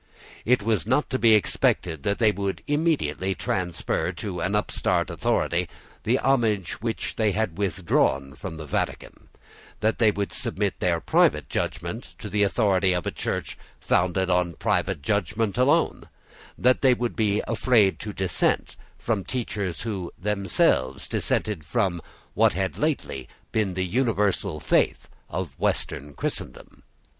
It 0.45 0.63
was 0.63 0.87
not 0.87 1.11
to 1.11 1.19
be 1.19 1.35
expected 1.35 2.01
that 2.01 2.17
they 2.17 2.31
would 2.31 2.63
immediately 2.65 3.35
transfer 3.35 4.11
to 4.11 4.39
an 4.39 4.55
upstart 4.55 5.11
authority 5.11 5.69
the 6.05 6.17
homage 6.17 6.71
which 6.81 7.17
they 7.17 7.33
had 7.33 7.59
withdrawn 7.59 8.33
from 8.33 8.57
the 8.57 8.65
Vatican; 8.65 9.29
that 9.79 9.99
they 9.99 10.09
would 10.09 10.33
submit 10.33 10.79
their 10.79 10.99
private 10.99 11.49
judgment 11.49 12.15
to 12.17 12.29
the 12.31 12.41
authority 12.41 12.93
of 12.93 13.05
a 13.05 13.11
Church 13.11 13.59
founded 13.79 14.27
on 14.27 14.55
private 14.55 15.03
judgment 15.03 15.55
alone; 15.55 16.09
that 16.57 16.81
they 16.81 16.95
would 16.95 17.15
be 17.15 17.43
afraid 17.47 17.99
to 17.99 18.11
dissent 18.11 18.75
from 18.97 19.23
teachers 19.23 19.81
who 19.81 20.11
themselves 20.17 21.07
dissented 21.07 21.63
from 21.63 22.01
what 22.33 22.53
had 22.53 22.75
lately 22.75 23.29
been 23.51 23.75
the 23.75 23.85
universal 23.85 24.59
faith 24.59 25.07
of 25.29 25.59
western 25.59 26.15
Christendom. 26.15 26.81